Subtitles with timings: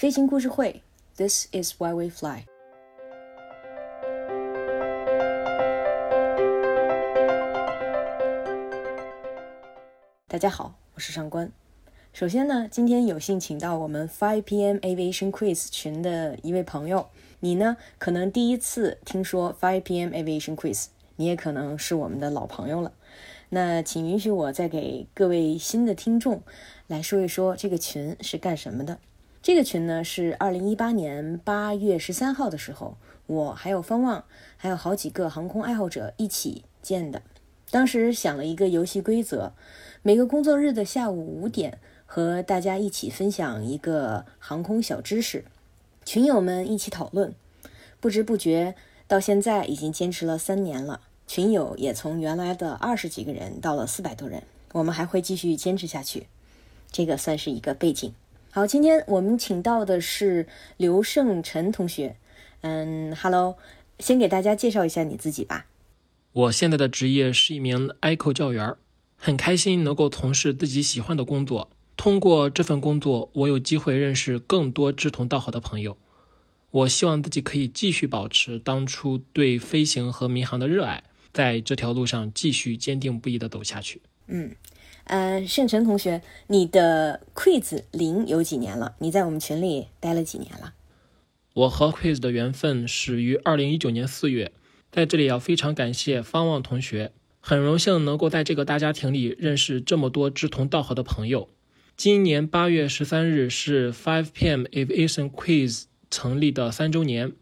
[0.00, 0.82] 飞行故事会
[1.18, 2.44] ，This is why we fly。
[10.26, 11.52] 大家好，我是上官。
[12.14, 17.10] 首先呢，今天有幸请到我们 Five PM Aviation Quiz 群的一位朋友。
[17.40, 20.86] 你呢，可能第一次听说 Five PM Aviation Quiz，
[21.16, 22.94] 你也可能是我们的老朋友了。
[23.50, 26.42] 那请允许我再给各位新的听众
[26.86, 28.98] 来说一说这个群是干什么的。
[29.42, 34.24] 这个群呢，是二零一八年八月十三号的时候，我还有方旺，
[34.58, 37.22] 还有好几个航空爱好者一起建的。
[37.70, 39.54] 当时想了一个游戏规则，
[40.02, 45.46] 每个工作日的下午五点，和大家一起分享一个航空小知识，
[46.04, 47.34] 群友们一起讨论。
[47.98, 48.74] 不知不觉
[49.08, 56.26] 到现在已经坚持了三年了，群友也从原来的二十几个人到了四百多人，我们还会继续坚持下去。
[56.92, 58.12] 这个算是一个背景。
[58.52, 62.16] 好，今天我们请到的是刘胜辰同学。
[62.62, 63.56] 嗯，Hello，
[64.00, 65.66] 先给大家介绍一下你自己吧。
[66.32, 68.74] 我现在的职业是一名 ICO 教员，
[69.16, 71.70] 很开心能够从事自己喜欢的工作。
[71.96, 75.96] 通过这份工作，我有机会认识更多志同道合的朋友。
[76.72, 84.02] 我希望自己可以继续保持当初对飞行和民航的热爱，在这条路上继续坚定不移地走下去。
[84.26, 84.56] 嗯，
[85.04, 88.94] 呃，盛晨同学，你的 Quiz 零有几年了？
[88.98, 90.74] 你在我们群里待了几年了？
[91.54, 94.52] 我和 Quiz 的缘分始于二零一九年四月。
[94.92, 101.48] 在这里要非常感谢方望同学，很荣幸能够在这个大家庭里认识这么多志同道合的朋友。
[101.96, 107.32] 今年八月十三日是 Five PM Aviation Quiz 成立的三周年，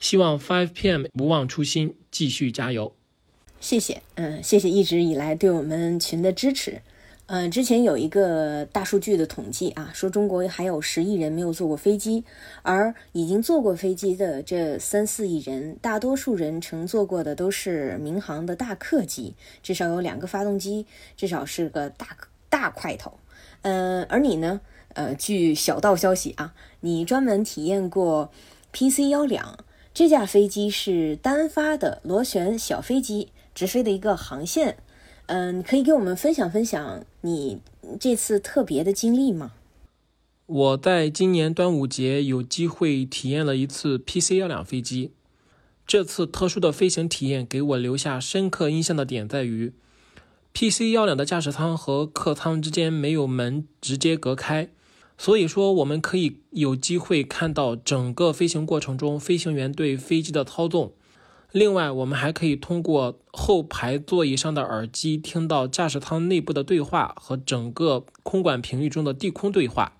[0.00, 2.96] 希望 Five PM 不忘初心，继续加油。
[3.60, 6.82] 谢谢，嗯，谢谢一直以来对我们群的支持。
[7.28, 12.24] 嗯，之前有一个大数据的统计啊，说中国还有十亿人没有坐过飞机，
[12.62, 20.86] 而已经坐过飞机的这三四亿人，大多数人乘坐过的都是民航的大客机，至少有两个发动机，
[21.16, 22.16] 至少是个大
[22.48, 23.18] 大块头。
[23.62, 24.60] 嗯，而你呢？
[24.94, 28.30] 呃，据小道消息啊，你专门体验过
[28.72, 29.58] PC 幺两
[29.92, 34.76] 这架飞机是单发的螺旋小飞机，直飞的一个航线。
[35.26, 37.58] 嗯，可以给我们分享分享你
[37.98, 39.52] 这次特别的经历吗？
[40.46, 45.10] 我在今年端午节有机会体验了一次 PC 幺两飞机。
[45.84, 49.72] 这次特殊的飞行体验给我留下深刻印象的点在于
[50.52, 54.68] ，PC 幺两的驾驶舱和客舱之间没有门直接隔开，
[55.18, 60.92] 所以说我们可以有机会看到整个飞行过程中飞行员对飞机的操纵。
[61.56, 69.96] 另外，我们还可以通过后排座椅上的耳机听到驾驶舱内部的对话和整个空管频率中的地空对话。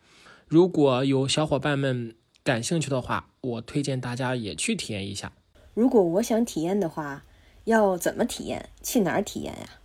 [0.46, 2.14] 如果有小伙伴们
[2.44, 5.32] 感兴趣的话，我推荐大家也去体验一下。
[5.72, 7.24] 如果我想体验的话，
[7.64, 8.68] 要怎么体验？
[8.82, 9.80] 去哪儿体验呀？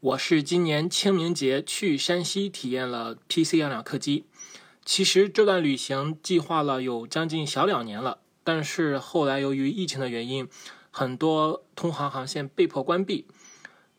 [0.00, 4.26] 我是今年清明节去山西体验了 PC 幺两客机。
[4.84, 10.46] 其实这段旅行计划了有将近小两年了，但是后来由于疫情的原因。
[10.98, 13.28] 很多通航航线被迫关闭。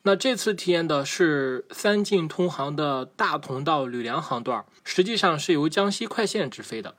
[0.01, 6.95] 那这次体验的是三晋通航的大同到吕梁航段，实际上是由江西快线直飞的。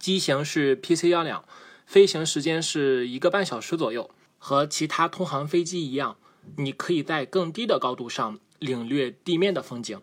[0.00, 1.44] 机型是 PC 幺两，
[1.86, 4.10] 飞行时间是一个半小时左右。
[4.36, 6.16] 和其他通航飞机一样，
[6.56, 10.00] 你可以在更低的高度上领略地面的风景。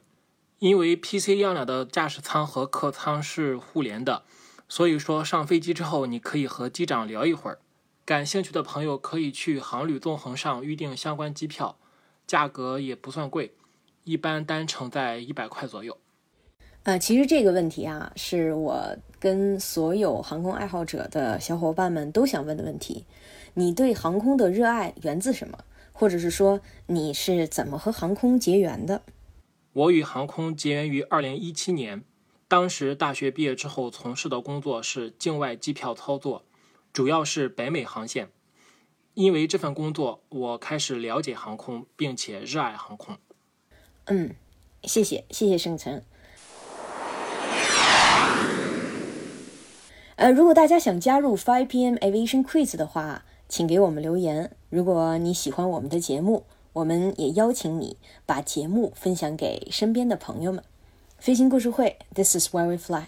[0.59, 4.23] 因为 PC 幺两的驾驶舱和客舱是互联的，
[4.69, 7.59] 所以说上飞机之后，你可以和机长聊一会儿。
[8.07, 11.77] 感兴趣的朋友可以去航旅纵横上预订相关机票，
[12.25, 13.53] 价格也不算贵，
[14.05, 15.97] 一般单程在一百块左右。
[16.83, 18.81] 呃，其实这个问题啊，是我
[19.19, 23.03] 跟所有航空爱好者的小伙伴们都想问的问题。
[23.55, 25.59] 你对航空的热爱源自什么？
[25.91, 29.01] 或者是说你是怎么和航空结缘的？
[29.73, 32.01] 我与航空结缘于二零一七年，
[32.47, 36.45] 当时大学毕业之后从事的工作是境外机票操作。
[36.97, 38.29] 主要是北美航线，
[39.13, 43.15] 因为这份工作，我开始了解航空，并且热爱航空。
[44.05, 44.33] 嗯，
[44.81, 46.03] 谢谢，谢谢盛晨。
[50.15, 54.55] 呃，如果大家想加入 Five PM Aviation Quiz 的话，请给我们留言。
[54.71, 60.63] 如果你喜欢我们的节目，我们也邀请你把节目分享给身边的朋友们。
[61.19, 63.03] 飞行故事会，This is why we fly。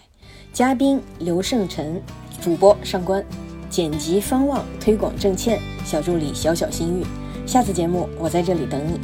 [0.54, 2.04] 嘉宾刘盛晨，
[2.40, 3.26] 主播上官。
[3.70, 7.06] 剪辑方望，推广郑倩，小助理小小心玉。
[7.46, 9.00] 下次节目我在这里等你，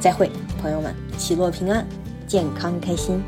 [0.00, 1.86] 再会，朋友们，起落平安，
[2.26, 3.22] 健康开心。